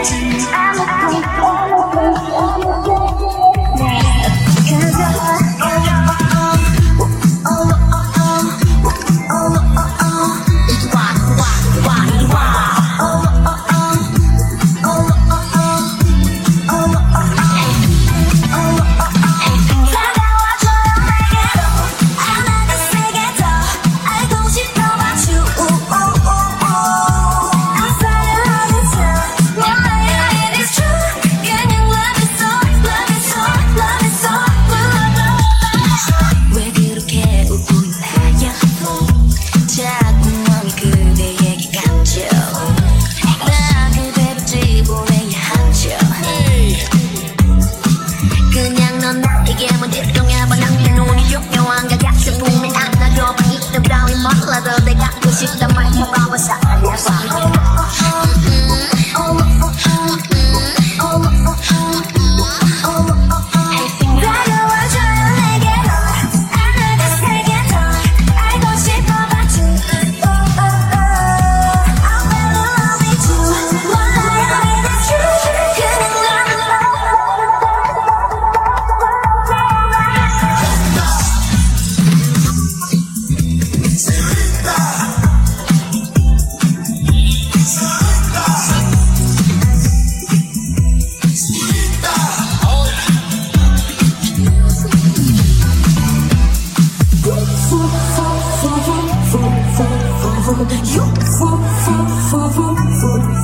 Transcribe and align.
I'm 0.00 0.97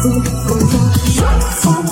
oh 0.07 1.84